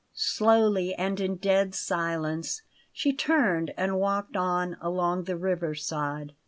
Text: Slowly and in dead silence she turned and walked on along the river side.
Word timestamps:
Slowly 0.15 0.95
and 0.95 1.19
in 1.19 1.35
dead 1.35 1.75
silence 1.75 2.63
she 2.91 3.13
turned 3.13 3.71
and 3.77 3.99
walked 3.99 4.35
on 4.35 4.75
along 4.81 5.25
the 5.25 5.37
river 5.37 5.75
side. 5.75 6.33